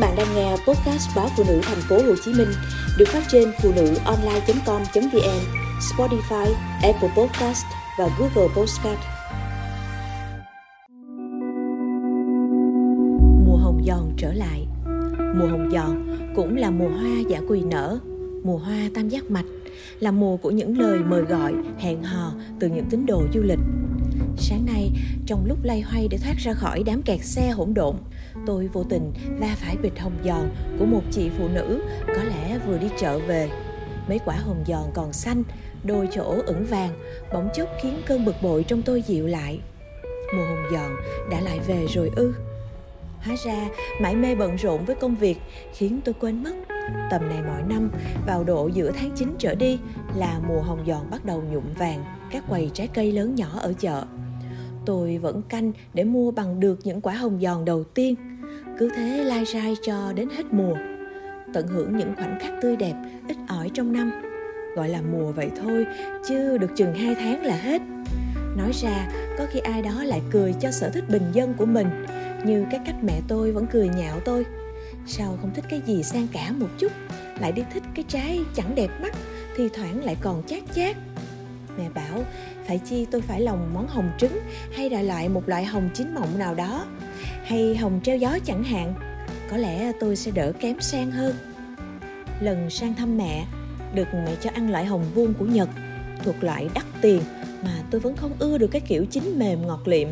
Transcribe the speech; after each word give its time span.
bạn 0.00 0.14
đang 0.16 0.34
nghe 0.34 0.50
podcast 0.50 1.16
báo 1.16 1.28
phụ 1.36 1.44
nữ 1.48 1.60
thành 1.62 1.80
phố 1.88 1.96
Hồ 1.96 2.14
Chí 2.24 2.32
Minh 2.32 2.48
được 2.98 3.08
phát 3.08 3.22
trên 3.28 3.52
phụ 3.62 3.72
nữ 3.76 3.94
online.com.vn, 4.04 5.40
Spotify, 5.80 6.52
Apple 6.82 7.08
Podcast 7.16 7.64
và 7.98 8.08
Google 8.18 8.54
Podcast. 8.56 9.00
Mùa 13.46 13.56
hồng 13.56 13.82
giòn 13.86 14.12
trở 14.16 14.32
lại. 14.32 14.66
Mùa 15.18 15.46
hồng 15.46 15.70
giòn 15.72 16.16
cũng 16.36 16.56
là 16.56 16.70
mùa 16.70 16.88
hoa 16.88 17.20
giả 17.28 17.40
quỳ 17.48 17.62
nở, 17.62 17.98
mùa 18.44 18.58
hoa 18.58 18.88
tam 18.94 19.08
giác 19.08 19.30
mạch, 19.30 19.46
là 19.98 20.10
mùa 20.10 20.36
của 20.36 20.50
những 20.50 20.78
lời 20.78 20.98
mời 20.98 21.22
gọi, 21.22 21.54
hẹn 21.78 22.02
hò 22.02 22.32
từ 22.60 22.68
những 22.68 22.84
tín 22.90 23.06
đồ 23.06 23.22
du 23.34 23.42
lịch. 23.42 23.60
Sáng 24.36 24.66
nay, 24.66 24.90
trong 25.26 25.46
lúc 25.46 25.58
lay 25.62 25.80
hoay 25.80 26.08
để 26.08 26.18
thoát 26.18 26.34
ra 26.38 26.52
khỏi 26.52 26.82
đám 26.86 27.02
kẹt 27.02 27.24
xe 27.24 27.50
hỗn 27.50 27.74
độn, 27.74 27.96
tôi 28.46 28.68
vô 28.72 28.84
tình 28.84 29.12
va 29.40 29.56
phải 29.56 29.76
bịch 29.76 30.00
hồng 30.00 30.18
giòn 30.24 30.50
của 30.78 30.84
một 30.84 31.02
chị 31.10 31.30
phụ 31.38 31.48
nữ 31.48 31.82
có 32.06 32.22
lẽ 32.22 32.58
vừa 32.66 32.78
đi 32.78 32.86
chợ 32.98 33.18
về. 33.18 33.50
Mấy 34.08 34.18
quả 34.24 34.36
hồng 34.36 34.64
giòn 34.66 34.84
còn 34.94 35.12
xanh, 35.12 35.42
đôi 35.84 36.08
chỗ 36.12 36.36
ửng 36.46 36.64
vàng, 36.64 36.90
bỗng 37.32 37.48
chốc 37.54 37.68
khiến 37.82 38.02
cơn 38.06 38.24
bực 38.24 38.34
bội 38.42 38.64
trong 38.64 38.82
tôi 38.82 39.02
dịu 39.02 39.26
lại. 39.26 39.60
Mùa 40.36 40.44
hồng 40.44 40.64
giòn 40.72 40.90
đã 41.30 41.40
lại 41.40 41.60
về 41.66 41.86
rồi 41.86 42.10
ư. 42.16 42.34
Hóa 43.20 43.36
ra, 43.44 43.68
mãi 44.00 44.16
mê 44.16 44.34
bận 44.34 44.56
rộn 44.56 44.84
với 44.84 44.96
công 44.96 45.16
việc 45.16 45.38
khiến 45.74 46.00
tôi 46.04 46.14
quên 46.20 46.42
mất. 46.42 46.52
Tầm 47.10 47.28
này 47.28 47.38
mỗi 47.46 47.62
năm, 47.68 47.90
vào 48.26 48.44
độ 48.44 48.68
giữa 48.68 48.92
tháng 48.92 49.10
9 49.16 49.34
trở 49.38 49.54
đi 49.54 49.78
là 50.16 50.40
mùa 50.48 50.60
hồng 50.60 50.84
giòn 50.86 51.10
bắt 51.10 51.24
đầu 51.24 51.42
nhuộm 51.52 51.64
vàng 51.78 52.04
các 52.30 52.44
quầy 52.48 52.70
trái 52.74 52.88
cây 52.88 53.12
lớn 53.12 53.34
nhỏ 53.34 53.58
ở 53.60 53.72
chợ. 53.78 54.04
Tôi 54.86 55.18
vẫn 55.18 55.42
canh 55.48 55.72
để 55.94 56.04
mua 56.04 56.30
bằng 56.30 56.60
được 56.60 56.78
những 56.84 57.00
quả 57.00 57.14
hồng 57.14 57.38
giòn 57.42 57.64
đầu 57.64 57.84
tiên. 57.84 58.14
Cứ 58.78 58.88
thế 58.96 59.24
lai 59.24 59.44
rai 59.44 59.74
cho 59.82 60.12
đến 60.12 60.28
hết 60.36 60.44
mùa. 60.50 60.76
Tận 61.52 61.66
hưởng 61.68 61.96
những 61.96 62.14
khoảnh 62.16 62.38
khắc 62.40 62.52
tươi 62.62 62.76
đẹp, 62.76 62.94
ít 63.28 63.36
ỏi 63.48 63.70
trong 63.74 63.92
năm. 63.92 64.12
Gọi 64.76 64.88
là 64.88 65.00
mùa 65.12 65.32
vậy 65.32 65.50
thôi, 65.62 65.86
chứ 66.28 66.58
được 66.58 66.70
chừng 66.76 66.94
hai 66.94 67.14
tháng 67.14 67.42
là 67.42 67.56
hết. 67.56 67.82
Nói 68.56 68.70
ra, 68.82 69.08
có 69.38 69.46
khi 69.50 69.60
ai 69.60 69.82
đó 69.82 70.04
lại 70.04 70.22
cười 70.30 70.54
cho 70.60 70.70
sở 70.70 70.90
thích 70.90 71.04
bình 71.10 71.30
dân 71.32 71.54
của 71.54 71.66
mình, 71.66 71.86
như 72.44 72.66
cái 72.70 72.80
cách 72.86 72.96
mẹ 73.02 73.20
tôi 73.28 73.52
vẫn 73.52 73.66
cười 73.72 73.88
nhạo 73.88 74.20
tôi. 74.24 74.46
Sao 75.06 75.38
không 75.40 75.50
thích 75.54 75.64
cái 75.70 75.82
gì 75.86 76.02
sang 76.02 76.26
cả 76.32 76.52
một 76.58 76.68
chút, 76.78 76.92
lại 77.40 77.52
đi 77.52 77.62
thích 77.74 77.82
cái 77.94 78.04
trái 78.08 78.40
chẳng 78.54 78.74
đẹp 78.74 78.90
mắt, 79.02 79.12
thì 79.56 79.68
thoảng 79.68 80.04
lại 80.04 80.16
còn 80.20 80.42
chát 80.46 80.62
chát 80.74 80.96
mẹ 81.78 81.88
bảo, 81.94 82.24
phải 82.66 82.78
chi 82.78 83.06
tôi 83.10 83.20
phải 83.20 83.40
lòng 83.40 83.70
món 83.74 83.86
hồng 83.88 84.10
trứng 84.18 84.40
hay 84.72 84.88
đại 84.88 85.04
loại 85.04 85.28
một 85.28 85.48
loại 85.48 85.64
hồng 85.64 85.90
chín 85.94 86.14
mọng 86.14 86.38
nào 86.38 86.54
đó? 86.54 86.86
Hay 87.44 87.76
hồng 87.76 88.00
treo 88.04 88.16
gió 88.16 88.38
chẳng 88.44 88.64
hạn, 88.64 88.94
có 89.50 89.56
lẽ 89.56 89.92
tôi 90.00 90.16
sẽ 90.16 90.30
đỡ 90.30 90.52
kém 90.60 90.80
sang 90.80 91.10
hơn. 91.10 91.34
Lần 92.40 92.70
sang 92.70 92.94
thăm 92.94 93.18
mẹ, 93.18 93.46
được 93.94 94.08
mẹ 94.14 94.36
cho 94.40 94.50
ăn 94.54 94.70
loại 94.70 94.84
hồng 94.84 95.04
vuông 95.14 95.34
của 95.34 95.44
nhật, 95.44 95.68
thuộc 96.24 96.44
loại 96.44 96.68
đắt 96.74 96.84
tiền 97.00 97.20
mà 97.64 97.82
tôi 97.90 98.00
vẫn 98.00 98.16
không 98.16 98.32
ưa 98.38 98.58
được 98.58 98.66
cái 98.66 98.80
kiểu 98.80 99.04
chín 99.04 99.38
mềm 99.38 99.66
ngọt 99.66 99.88
liệm. 99.88 100.08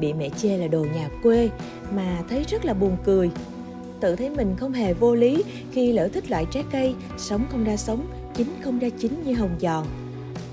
Bị 0.00 0.12
mẹ 0.12 0.28
chê 0.28 0.58
là 0.58 0.66
đồ 0.66 0.86
nhà 0.94 1.08
quê 1.22 1.50
mà 1.92 2.22
thấy 2.28 2.44
rất 2.48 2.64
là 2.64 2.74
buồn 2.74 2.96
cười. 3.04 3.30
Tự 4.00 4.16
thấy 4.16 4.30
mình 4.30 4.56
không 4.56 4.72
hề 4.72 4.94
vô 4.94 5.14
lý 5.14 5.42
khi 5.72 5.92
lỡ 5.92 6.08
thích 6.12 6.30
loại 6.30 6.46
trái 6.50 6.64
cây 6.72 6.94
sống 7.18 7.46
không 7.50 7.64
ra 7.64 7.76
sống, 7.76 8.06
chín 8.34 8.48
không 8.60 8.78
ra 8.78 8.88
chín 8.98 9.22
như 9.24 9.34
hồng 9.34 9.56
giòn 9.60 9.84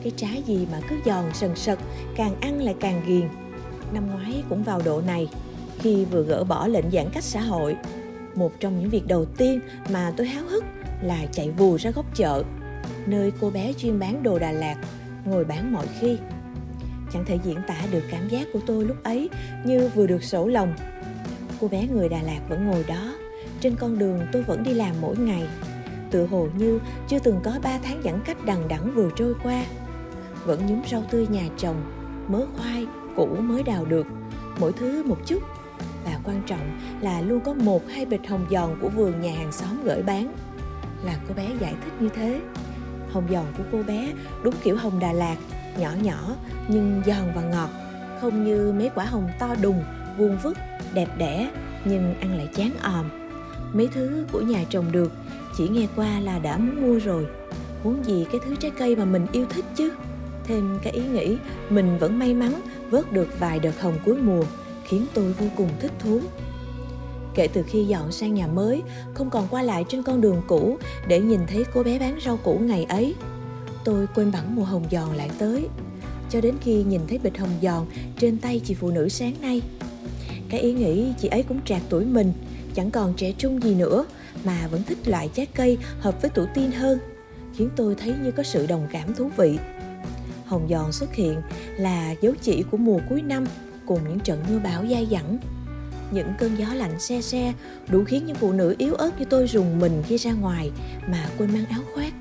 cái 0.04 0.12
trái 0.16 0.44
gì 0.46 0.68
mà 0.72 0.80
cứ 0.90 0.96
giòn 1.06 1.26
sần 1.34 1.56
sật, 1.56 1.80
càng 2.16 2.36
ăn 2.42 2.62
lại 2.62 2.76
càng 2.80 3.02
ghiền. 3.08 3.28
Năm 3.94 4.12
ngoái 4.12 4.44
cũng 4.50 4.64
vào 4.64 4.82
độ 4.86 5.02
này, 5.02 5.28
khi 5.80 6.06
vừa 6.06 6.24
gỡ 6.24 6.44
bỏ 6.44 6.68
lệnh 6.68 6.92
giãn 6.92 7.10
cách 7.14 7.24
xã 7.24 7.42
hội, 7.42 7.76
một 8.36 8.52
trong 8.60 8.80
những 8.80 8.90
việc 8.90 9.08
đầu 9.08 9.26
tiên 9.26 9.60
mà 9.90 10.14
tôi 10.18 10.28
háo 10.28 10.44
hức 10.46 10.64
là 11.02 11.26
chạy 11.32 11.52
vù 11.52 11.76
ra 11.76 11.92
góc 11.92 12.06
chợ, 12.16 12.44
nơi 13.06 13.32
cô 13.42 13.50
bé 13.50 13.74
chuyên 13.74 14.00
bán 14.00 14.24
đồ 14.24 14.40
Đà 14.40 14.52
Lạt, 14.52 14.76
ngồi 15.26 15.46
bán 15.46 15.74
mọi 15.74 15.86
khi. 16.00 16.18
Chẳng 17.14 17.26
thể 17.26 17.40
diễn 17.44 17.58
tả 17.68 17.78
được 17.92 18.04
cảm 18.12 18.30
giác 18.30 18.48
của 18.54 18.60
tôi 18.66 18.86
lúc 18.86 19.04
ấy 19.04 19.30
như 19.66 19.90
vừa 19.96 20.08
được 20.08 20.24
sổ 20.24 20.48
lòng. 20.48 20.74
Cô 21.62 21.68
bé 21.68 21.88
người 21.88 22.10
Đà 22.10 22.22
Lạt 22.22 22.40
vẫn 22.50 22.66
ngồi 22.66 22.84
đó, 22.88 23.14
trên 23.60 23.76
con 23.76 24.00
đường 24.00 24.20
tôi 24.32 24.44
vẫn 24.44 24.64
đi 24.64 24.74
làm 24.74 24.96
mỗi 25.02 25.18
ngày. 25.18 25.44
Tự 26.12 26.26
hồ 26.26 26.48
như 26.58 26.80
chưa 27.08 27.20
từng 27.20 27.40
có 27.44 27.60
ba 27.64 27.80
tháng 27.84 28.02
giãn 28.04 28.20
cách 28.26 28.46
đằng 28.46 28.68
đẵng 28.68 28.96
vừa 28.96 29.10
trôi 29.16 29.34
qua 29.44 29.66
vẫn 30.46 30.68
nhúng 30.68 30.82
rau 30.92 31.04
tươi 31.12 31.28
nhà 31.28 31.44
trồng, 31.58 31.76
mớ 32.28 32.46
khoai, 32.58 32.88
củ 33.16 33.26
mới 33.26 33.64
đào 33.64 33.86
được. 33.86 34.08
Mỗi 34.60 34.72
thứ 34.74 35.04
một 35.04 35.18
chút. 35.26 35.44
Và 36.06 36.20
quan 36.24 36.42
trọng 36.46 36.80
là 37.02 37.22
luôn 37.22 37.40
có 37.40 37.54
một 37.54 37.82
hai 37.90 38.06
bịch 38.06 38.30
hồng 38.30 38.46
giòn 38.52 38.70
của 38.82 38.90
vườn 38.90 39.22
nhà 39.22 39.32
hàng 39.38 39.52
xóm 39.52 39.84
gửi 39.84 40.04
bán. 40.04 40.34
Là 41.04 41.16
cô 41.28 41.34
bé 41.34 41.50
giải 41.60 41.74
thích 41.84 41.94
như 42.00 42.10
thế. 42.10 42.42
Hồng 43.12 43.28
giòn 43.32 43.46
của 43.58 43.64
cô 43.72 43.84
bé 43.84 44.14
đúng 44.44 44.56
kiểu 44.64 44.78
hồng 44.78 45.00
đà 45.00 45.14
lạt, 45.14 45.38
nhỏ 45.78 45.92
nhỏ 46.02 46.36
nhưng 46.68 47.02
giòn 47.06 47.32
và 47.36 47.42
ngọt. 47.42 47.70
Không 48.22 48.44
như 48.44 48.74
mấy 48.78 48.90
quả 48.96 49.06
hồng 49.06 49.30
to 49.40 49.56
đùng, 49.62 49.84
vuông 50.18 50.38
vức, 50.38 50.58
đẹp 50.94 51.18
đẽ 51.18 51.52
nhưng 51.86 52.16
ăn 52.20 52.38
lại 52.38 52.50
chán 52.56 52.72
òm 52.84 53.22
mấy 53.74 53.88
thứ 53.88 54.26
của 54.32 54.42
nhà 54.42 54.64
trồng 54.70 54.92
được, 54.92 55.12
chỉ 55.58 55.68
nghe 55.68 55.88
qua 55.96 56.20
là 56.20 56.40
đã 56.40 56.58
muốn 56.58 56.82
mua 56.82 57.00
rồi. 57.00 57.28
Muốn 57.84 58.04
gì 58.04 58.26
cái 58.32 58.42
thứ 58.46 58.56
trái 58.56 58.72
cây 58.72 58.96
mà 58.96 59.06
mình 59.06 59.28
yêu 59.32 59.46
thích 59.50 59.66
chứ? 59.76 59.92
Thêm 60.52 60.80
cái 60.84 60.94
ý 60.94 61.02
nghĩ, 61.14 61.38
mình 61.70 61.98
vẫn 61.98 62.20
may 62.20 62.34
mắn 62.34 62.62
vớt 62.90 63.12
được 63.12 63.40
vài 63.40 63.60
đợt 63.60 63.82
hồng 63.82 63.96
cuối 64.06 64.18
mùa, 64.18 64.44
khiến 64.84 65.06
tôi 65.14 65.34
vô 65.34 65.46
cùng 65.58 65.70
thích 65.80 65.92
thú. 66.00 66.20
Kể 67.36 67.48
từ 67.48 67.64
khi 67.68 67.86
dọn 67.86 68.12
sang 68.12 68.34
nhà 68.34 68.48
mới, 68.48 68.82
không 69.14 69.30
còn 69.30 69.48
qua 69.52 69.62
lại 69.62 69.86
trên 69.90 70.04
con 70.04 70.22
đường 70.22 70.42
cũ 70.48 70.78
để 71.08 71.20
nhìn 71.20 71.40
thấy 71.48 71.66
cô 71.74 71.84
bé 71.84 72.00
bán 72.00 72.20
rau 72.26 72.38
củ 72.38 72.54
ngày 72.54 72.84
ấy. 72.84 73.16
Tôi 73.86 74.08
quên 74.16 74.32
bẵng 74.32 74.56
mùa 74.56 74.64
hồng 74.64 74.84
giòn 74.92 75.16
lại 75.16 75.30
tới, 75.38 75.68
cho 76.30 76.42
đến 76.42 76.56
khi 76.62 76.84
nhìn 76.84 77.02
thấy 77.08 77.18
bịch 77.18 77.38
hồng 77.38 77.56
giòn 77.62 77.86
trên 78.20 78.38
tay 78.38 78.62
chị 78.66 78.74
phụ 78.74 78.92
nữ 78.92 79.10
sáng 79.10 79.34
nay. 79.42 79.62
Cái 80.50 80.60
ý 80.60 80.74
nghĩ 80.74 81.14
chị 81.22 81.28
ấy 81.28 81.44
cũng 81.44 81.60
trạc 81.66 81.82
tuổi 81.90 82.06
mình, 82.06 82.34
chẳng 82.74 82.92
còn 82.92 83.14
trẻ 83.14 83.34
trung 83.38 83.64
gì 83.64 83.76
nữa, 83.76 84.06
mà 84.44 84.68
vẫn 84.72 84.84
thích 84.84 85.08
loại 85.08 85.30
trái 85.34 85.46
cây 85.46 85.78
hợp 86.00 86.22
với 86.22 86.32
tuổi 86.36 86.48
teen 86.56 86.72
hơn, 86.72 87.00
khiến 87.56 87.70
tôi 87.76 87.96
thấy 87.96 88.14
như 88.24 88.32
có 88.32 88.44
sự 88.44 88.68
đồng 88.68 88.88
cảm 88.92 89.16
thú 89.16 89.30
vị 89.38 89.58
hồng 90.52 90.68
giòn 90.70 90.92
xuất 90.92 91.14
hiện 91.14 91.42
là 91.78 92.16
dấu 92.22 92.34
chỉ 92.42 92.64
của 92.72 92.78
mùa 92.78 93.00
cuối 93.10 93.22
năm 93.22 93.46
cùng 93.86 94.00
những 94.10 94.20
trận 94.20 94.44
mưa 94.50 94.60
bão 94.60 94.86
dai 94.88 95.08
dẳng. 95.12 95.38
Những 96.12 96.28
cơn 96.40 96.56
gió 96.56 96.74
lạnh 96.74 97.00
xe 97.00 97.22
xe 97.22 97.54
đủ 97.90 98.04
khiến 98.04 98.26
những 98.26 98.36
phụ 98.36 98.54
nữ 98.54 98.76
yếu 98.78 98.94
ớt 98.94 99.20
như 99.20 99.26
tôi 99.26 99.48
rùng 99.48 99.80
mình 99.80 100.04
khi 100.08 100.18
ra 100.18 100.32
ngoài 100.32 100.72
mà 101.08 101.30
quên 101.38 101.54
mang 101.54 101.66
áo 101.66 101.82
khoác. 101.94 102.14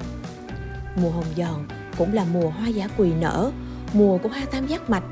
Mùa 0.96 1.10
hồng 1.10 1.24
giòn 1.36 1.66
cũng 1.98 2.14
là 2.14 2.24
mùa 2.32 2.50
hoa 2.50 2.68
giả 2.68 2.88
quỳ 2.96 3.12
nở, 3.20 3.50
mùa 3.92 4.18
của 4.18 4.28
hoa 4.28 4.44
tam 4.52 4.66
giác 4.66 4.90
mạch, 4.90 5.04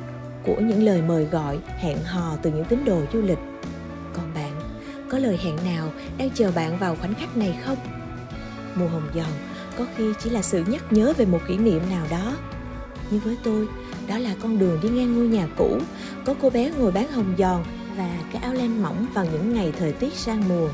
của 0.46 0.56
những 0.60 0.82
lời 0.82 1.02
mời 1.02 1.24
gọi, 1.24 1.58
hẹn 1.78 1.98
hò 2.04 2.36
từ 2.42 2.50
những 2.50 2.64
tín 2.64 2.84
đồ 2.84 3.00
du 3.12 3.22
lịch. 3.22 3.38
Còn 4.12 4.34
bạn, 4.34 4.60
có 5.10 5.18
lời 5.18 5.38
hẹn 5.44 5.56
nào 5.64 5.92
đang 6.18 6.30
chờ 6.30 6.52
bạn 6.52 6.78
vào 6.78 6.96
khoảnh 6.96 7.14
khắc 7.14 7.36
này 7.36 7.58
không? 7.64 7.78
Mùa 8.74 8.88
hồng 8.88 9.08
giòn 9.14 9.32
có 9.78 9.86
khi 9.96 10.04
chỉ 10.22 10.30
là 10.30 10.42
sự 10.42 10.64
nhắc 10.66 10.92
nhớ 10.92 11.12
về 11.16 11.24
một 11.24 11.40
kỷ 11.48 11.56
niệm 11.56 11.82
nào 11.90 12.06
đó 12.10 12.36
như 13.10 13.18
với 13.24 13.36
tôi, 13.42 13.68
đó 14.08 14.18
là 14.18 14.34
con 14.42 14.58
đường 14.58 14.80
đi 14.82 14.88
ngang 14.88 15.16
ngôi 15.16 15.26
nhà 15.26 15.48
cũ, 15.56 15.78
có 16.24 16.34
cô 16.42 16.50
bé 16.50 16.70
ngồi 16.70 16.92
bán 16.92 17.12
hồng 17.12 17.34
giòn 17.38 17.64
và 17.96 18.18
cái 18.32 18.42
áo 18.42 18.54
len 18.54 18.82
mỏng 18.82 19.06
vào 19.14 19.24
những 19.24 19.54
ngày 19.54 19.72
thời 19.78 19.92
tiết 19.92 20.14
sang 20.14 20.48
mùa. 20.48 20.68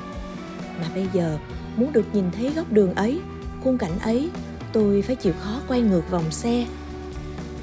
Mà 0.80 0.88
bây 0.94 1.06
giờ, 1.12 1.38
muốn 1.76 1.92
được 1.92 2.04
nhìn 2.12 2.24
thấy 2.30 2.52
góc 2.56 2.72
đường 2.72 2.94
ấy, 2.94 3.20
khung 3.64 3.78
cảnh 3.78 3.98
ấy, 3.98 4.30
tôi 4.72 5.02
phải 5.02 5.16
chịu 5.16 5.32
khó 5.40 5.60
quay 5.68 5.80
ngược 5.80 6.10
vòng 6.10 6.30
xe. 6.30 6.66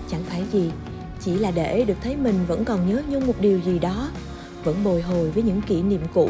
Chẳng 0.10 0.24
phải 0.24 0.44
gì, 0.52 0.72
chỉ 1.20 1.36
là 1.36 1.52
để 1.52 1.84
được 1.84 1.98
thấy 2.02 2.16
mình 2.16 2.36
vẫn 2.48 2.66
còn 2.66 2.90
nhớ 2.90 3.02
nhung 3.08 3.28
một 3.28 3.36
điều 3.40 3.60
gì 3.60 3.80
đó, 3.80 4.10
vẫn 4.64 4.84
bồi 4.84 5.02
hồi 5.02 5.32
với 5.32 5.44
những 5.44 5.62
kỷ 5.62 5.82
niệm 5.82 6.02
cũ, 6.14 6.30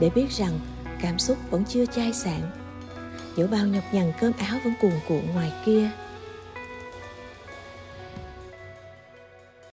để 0.00 0.10
biết 0.10 0.30
rằng 0.30 0.60
cảm 1.00 1.18
xúc 1.18 1.38
vẫn 1.50 1.64
chưa 1.64 1.86
chai 1.86 2.12
sạn. 2.12 2.40
Dẫu 3.36 3.46
bao 3.46 3.66
nhọc 3.66 3.84
nhằn 3.92 4.12
cơm 4.20 4.32
áo 4.38 4.58
vẫn 4.64 4.74
cuồn 4.80 4.92
cuộn 5.08 5.20
ngoài 5.34 5.52
kia. 5.66 5.90